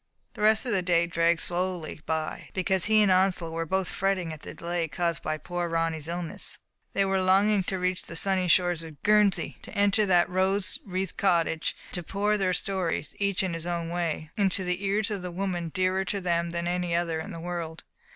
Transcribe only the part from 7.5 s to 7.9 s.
to